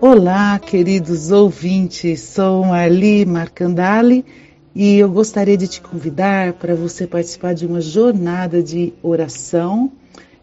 [0.00, 2.20] Olá, queridos ouvintes.
[2.20, 4.24] Sou Marli Marcandali
[4.74, 9.90] e eu gostaria de te convidar para você participar de uma jornada de oração,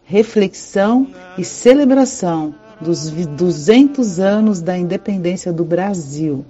[0.04, 6.44] reflexão e celebração dos 200 anos da independência do Brasil.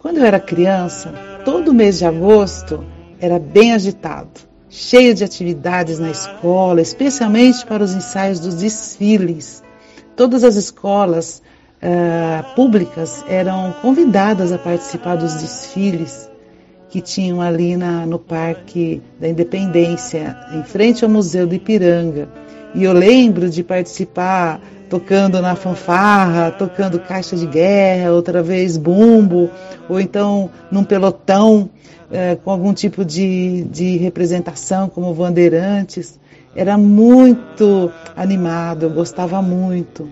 [0.00, 1.14] Quando eu era criança,
[1.44, 2.84] todo mês de agosto
[3.20, 9.63] era bem agitado, cheio de atividades na escola, especialmente para os ensaios dos desfiles.
[10.16, 11.42] Todas as escolas
[11.82, 16.30] uh, públicas eram convidadas a participar dos desfiles
[16.88, 22.28] que tinham ali na, no Parque da Independência, em frente ao Museu do Ipiranga.
[22.72, 29.50] E eu lembro de participar tocando na fanfarra, tocando caixa de guerra, outra vez bumbo,
[29.88, 31.68] ou então num pelotão
[32.08, 36.18] uh, com algum tipo de, de representação, como Bandeirantes.
[36.56, 40.08] Era muito animado, eu gostava muito.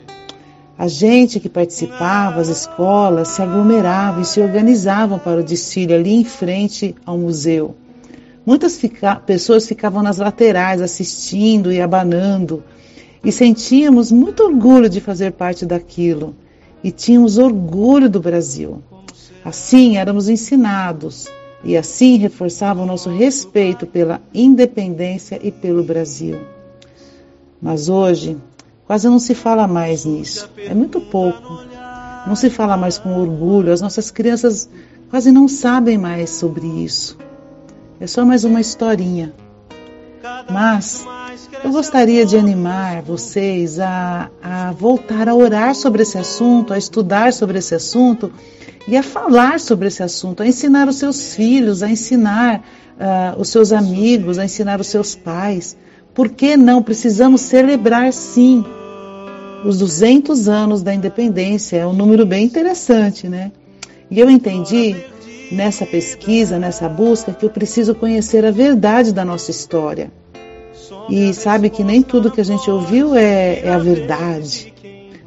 [0.77, 6.15] A gente que participava, as escolas, se aglomeravam e se organizavam para o desfile ali
[6.15, 7.77] em frente ao museu.
[8.45, 12.65] Muitas fica pessoas ficavam nas laterais assistindo e abanando,
[13.25, 16.35] e sentíamos muito orgulho de fazer parte daquilo,
[16.83, 18.83] e tínhamos orgulho do Brasil.
[19.45, 21.29] Assim éramos ensinados,
[21.65, 26.39] e assim reforçava o nosso respeito pela independência e pelo Brasil.
[27.61, 28.37] Mas hoje,
[28.93, 30.51] Quase não se fala mais nisso.
[30.59, 31.61] É muito pouco.
[32.27, 33.73] Não se fala mais com orgulho.
[33.73, 34.69] As nossas crianças
[35.09, 37.17] quase não sabem mais sobre isso.
[37.99, 39.33] É só mais uma historinha.
[40.51, 41.07] Mas
[41.65, 47.33] eu gostaria de animar vocês a, a voltar a orar sobre esse assunto, a estudar
[47.33, 48.31] sobre esse assunto
[48.87, 53.49] e a falar sobre esse assunto, a ensinar os seus filhos, a ensinar uh, os
[53.49, 55.77] seus amigos, a ensinar os seus pais.
[56.13, 56.83] Por que não?
[56.83, 58.65] Precisamos celebrar sim
[59.65, 61.79] os 200 anos da independência.
[61.79, 63.53] É um número bem interessante, né?
[64.11, 64.97] E eu entendi
[65.51, 70.11] nessa pesquisa, nessa busca, que eu preciso conhecer a verdade da nossa história.
[71.09, 74.73] E sabe que nem tudo que a gente ouviu é, é a verdade.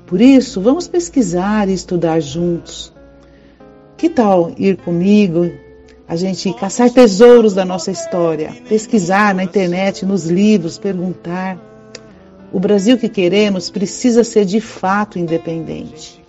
[0.06, 2.94] Por isso, vamos pesquisar e estudar juntos.
[3.97, 5.52] Que tal ir comigo,
[6.08, 11.58] a gente caçar tesouros da nossa história, pesquisar na internet, nos livros, perguntar.
[12.53, 16.22] O Brasil que queremos precisa ser de fato independente,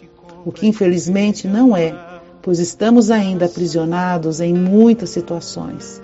[0.44, 1.94] o que infelizmente não é,
[2.40, 6.00] pois estamos ainda aprisionados em muitas situações.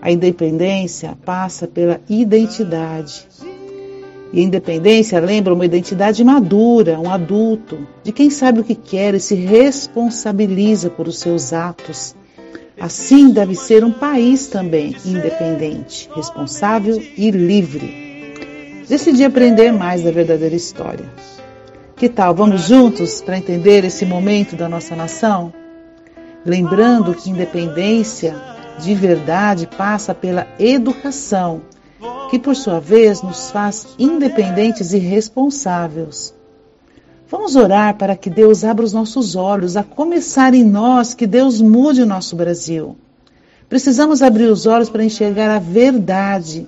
[0.00, 3.26] A independência passa pela identidade.
[4.32, 9.14] E a independência lembra uma identidade madura, um adulto, de quem sabe o que quer
[9.14, 12.14] e se responsabiliza por os seus atos.
[12.78, 18.08] Assim deve ser um país também independente, responsável e livre
[18.88, 21.04] decidi aprender mais da verdadeira história.
[21.94, 22.34] Que tal?
[22.34, 25.52] Vamos juntos para entender esse momento da nossa nação?
[26.44, 28.34] Lembrando que independência
[28.80, 31.62] de verdade passa pela educação,
[32.30, 36.34] que por sua vez nos faz independentes e responsáveis.
[37.30, 41.60] Vamos orar para que Deus abra os nossos olhos, a começar em nós, que Deus
[41.60, 42.96] mude o nosso Brasil.
[43.68, 46.66] Precisamos abrir os olhos para enxergar a verdade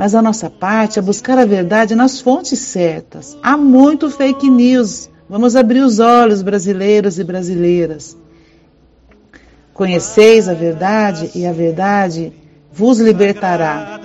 [0.00, 3.36] mas a nossa parte é buscar a verdade nas fontes certas.
[3.42, 5.10] Há muito fake news.
[5.28, 8.16] Vamos abrir os olhos, brasileiros e brasileiras.
[9.80, 12.34] Conheceis a verdade e a verdade
[12.70, 13.98] vos libertará.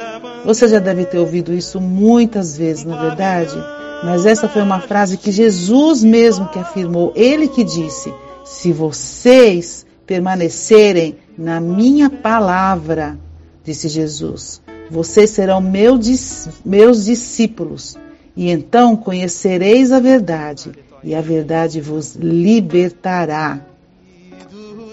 [0.46, 3.58] Você já deve ter ouvido isso muitas vezes, na é verdade,
[4.02, 8.14] mas essa foi uma frase que Jesus mesmo que afirmou, ele que disse:
[8.46, 13.20] "Se vocês permanecerem na minha palavra",
[13.62, 17.98] disse Jesus, vocês serão meus discípulos,
[18.34, 20.72] e então conhecereis a verdade,
[21.04, 23.75] e a verdade vos libertará.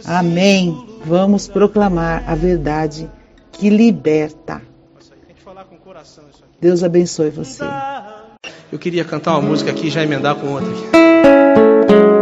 [0.05, 0.87] Amém.
[1.05, 3.11] Vamos proclamar a verdade
[3.51, 4.63] que liberta.
[6.61, 7.65] Deus abençoe você.
[8.71, 12.22] Eu queria cantar uma música aqui e já emendar com outra aqui.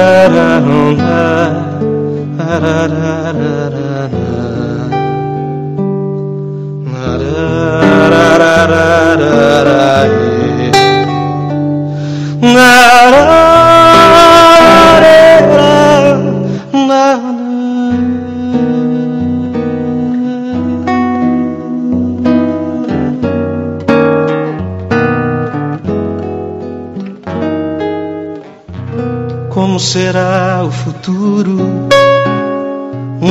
[29.71, 31.87] como será o futuro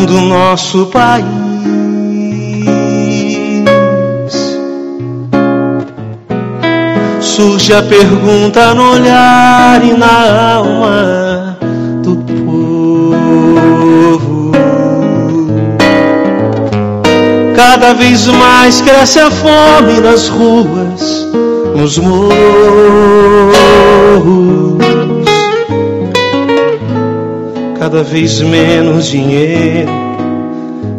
[0.07, 1.27] do nosso país.
[7.21, 11.59] Surge a pergunta no olhar e na alma
[12.03, 13.43] do povo.
[17.55, 21.29] Cada vez mais cresce a fome nas ruas,
[21.77, 22.91] nos morros
[27.81, 29.91] cada vez menos dinheiro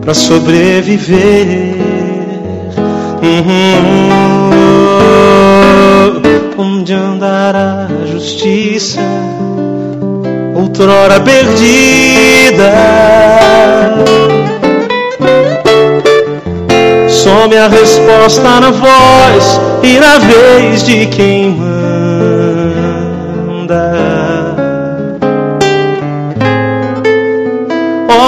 [0.01, 1.75] para sobreviver.
[3.21, 4.41] Uhum.
[6.57, 8.99] Onde andará a justiça,
[10.55, 12.73] outrora perdida?
[17.07, 21.80] Some a resposta na voz e na vez de quem manda.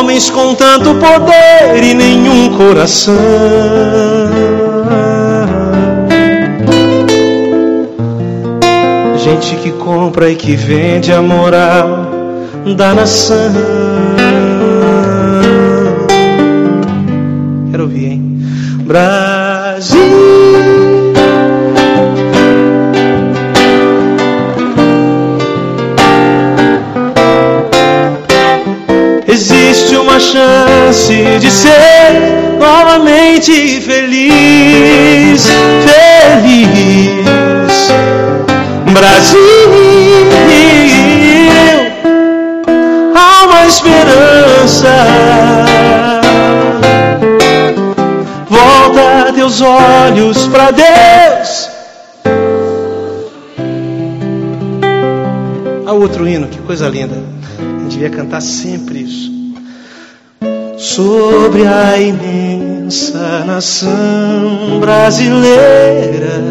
[0.04, 3.16] Homens com tanto poder e nenhum coração.
[9.18, 12.12] Gente que compra e que vende a moral
[12.76, 13.54] da nação.
[17.72, 18.40] Quero ouvir, hein?
[18.82, 19.33] Brasil.
[31.08, 35.48] De ser novamente feliz,
[35.84, 37.04] feliz.
[38.94, 39.40] Brasil,
[43.14, 44.94] há uma esperança.
[48.48, 51.70] Volta teus olhos para Deus.
[55.86, 57.22] Há outro hino, que coisa linda
[57.90, 59.43] devia cantar sempre isso.
[60.84, 66.42] Sobre a imensa nação brasileira,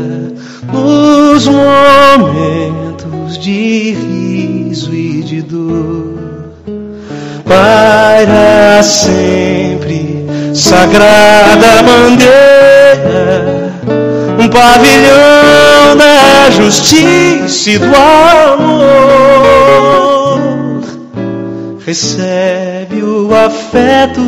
[0.72, 6.14] nos momentos de riso e de dor,
[7.44, 10.24] paira sempre
[10.54, 13.70] sagrada bandeira,
[14.42, 19.41] um pavilhão da justiça e do amor
[21.86, 24.20] recebe o afeto.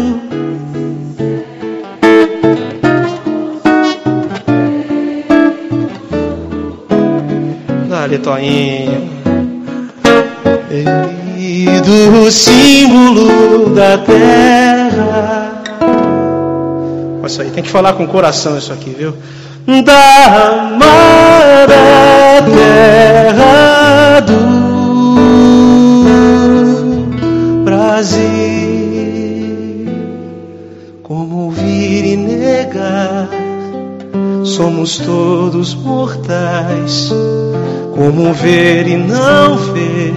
[7.89, 9.15] Dale, Toinho.
[11.39, 15.53] E do símbolo da terra.
[17.21, 19.15] Olha isso aí, tem que falar com o coração isso aqui, viu?
[19.85, 21.75] Da amada
[22.45, 24.74] terra do
[31.03, 33.29] Como ouvir e negar?
[34.45, 37.11] Somos todos mortais.
[37.95, 40.15] Como ver e não ver?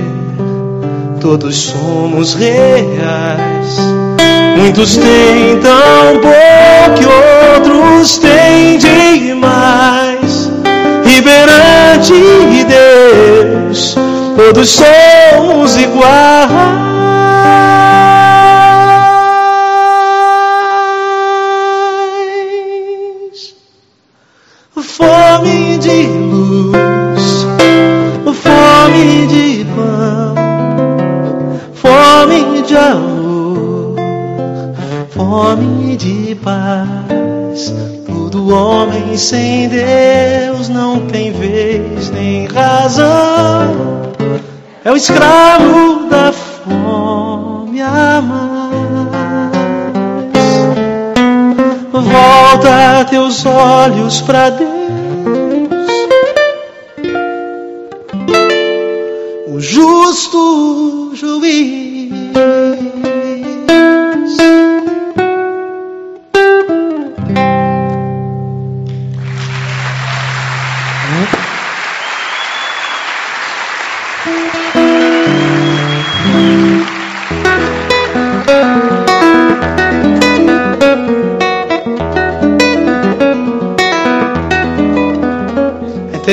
[1.22, 3.77] Todos somos reais.
[4.58, 7.06] Muitos têm tão pouco que
[7.56, 10.51] outros têm demais.
[11.06, 13.96] E Deus,
[14.36, 16.97] todos somos iguais.
[24.98, 27.46] Fome de luz,
[28.34, 30.36] fome de pão,
[31.74, 33.96] fome de amor,
[35.10, 37.74] fome de paz.
[38.06, 44.08] Todo homem sem Deus não tem vez nem razão.
[44.84, 47.07] É o escravo da fome
[48.22, 48.68] mais.
[51.92, 54.76] Volta teus olhos para Deus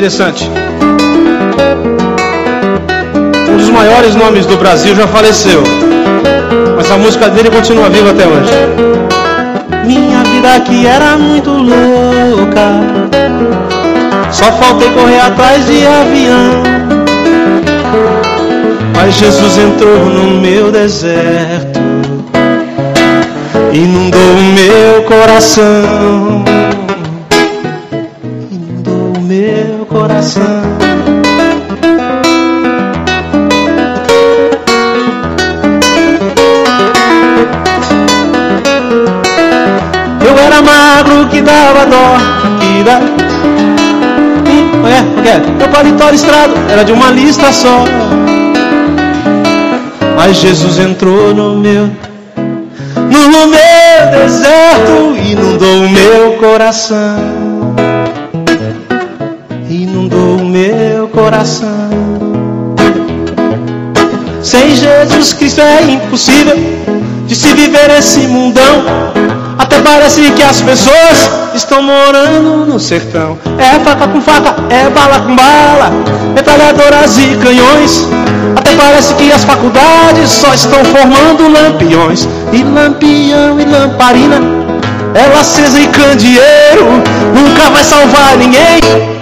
[0.04, 0.50] Interessante
[3.74, 5.62] maiores nomes do Brasil já faleceu.
[6.76, 8.50] Mas a música dele continua viva até hoje.
[9.84, 12.66] Minha vida aqui era muito louca.
[14.30, 16.62] Só faltei correr atrás de avião.
[18.94, 21.80] Mas Jesus entrou no meu deserto,
[23.72, 26.44] inundou o meu coração,
[30.06, 30.42] coração.
[40.20, 42.16] Eu era magro que dava dó,
[42.60, 43.14] que dava
[44.86, 47.84] é, é, meu paletó listrado era de uma lista só.
[50.16, 51.88] Mas Jesus entrou no meu,
[52.94, 57.33] no meu deserto, inundou o meu coração.
[61.14, 61.88] Coração.
[64.42, 66.56] Sem Jesus Cristo é impossível
[67.26, 68.84] de se viver esse mundão.
[69.56, 73.38] Até parece que as pessoas estão morando no sertão.
[73.58, 75.90] É faca com faca, é bala com bala,
[76.34, 78.06] metralhadoras e canhões.
[78.56, 82.28] Até parece que as faculdades só estão formando lampiões.
[82.52, 84.40] E lampião e lamparina,
[85.14, 86.86] ela acesa e candeeiro,
[87.32, 89.13] nunca vai salvar ninguém.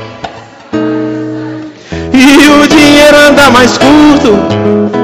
[2.24, 4.30] E o dinheiro anda mais curto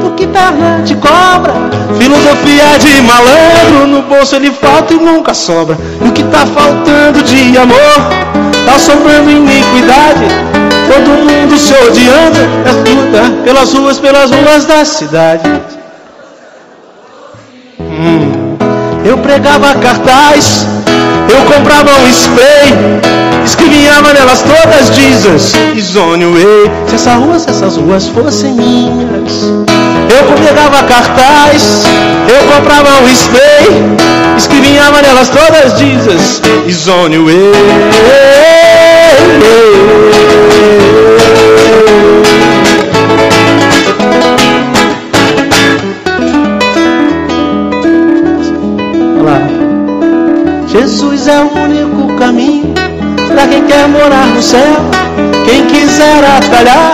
[0.00, 1.52] do que perna de cobra.
[1.98, 5.76] Filosofia de malandro, no bolso ele falta e nunca sobra.
[6.00, 7.76] E o que tá faltando de amor,
[8.64, 10.26] tá sobrando iniquidade.
[10.86, 15.42] Todo mundo se odiando, é pelas ruas, pelas ruas da cidade.
[17.80, 18.56] Hum.
[19.04, 20.66] Eu pregava cartaz,
[21.28, 22.74] eu comprava um spray,
[23.44, 26.70] escrevia nelas todas Jesus, is on way.
[26.88, 29.42] Se essas ruas, se essas ruas fossem minhas,
[30.10, 31.84] eu pregava cartaz,
[32.28, 33.96] eu comprava um spray,
[34.36, 37.52] escrevia nelas todas Jesus, is on way.
[50.80, 52.72] Jesus é o único caminho
[53.26, 54.76] para quem quer morar no céu.
[55.44, 56.92] Quem quiser atalhar,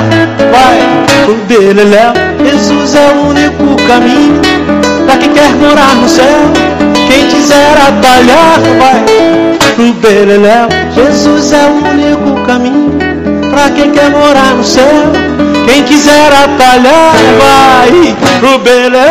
[0.50, 0.78] vai
[1.26, 2.14] pro Beleléu.
[2.42, 4.40] Jesus é o único caminho
[5.04, 6.24] para quem quer morar no céu.
[7.06, 9.04] Quem quiser atalhar, vai
[9.74, 10.68] pro Beleléu.
[10.94, 12.98] Jesus é o único caminho
[13.50, 15.12] para quem quer morar no céu.
[15.66, 19.04] Quem quiser atalhar, vai pro Beleléu.